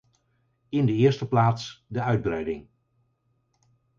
In 0.69 0.85
de 0.85 0.91
eerste 0.93 1.27
plaats 1.27 1.85
de 1.87 2.01
uitbreiding. 2.01 2.67